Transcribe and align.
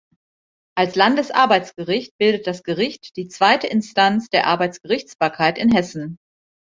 Als 0.75 0.95
Landesarbeitsgericht 0.95 2.17
bildet 2.17 2.47
das 2.47 2.63
Gericht 2.63 3.15
die 3.17 3.27
zweite 3.27 3.67
Instanz 3.67 4.29
der 4.29 4.47
Arbeitsgerichtsbarkeit 4.47 5.59
in 5.59 5.71
Hessen. 5.71 6.17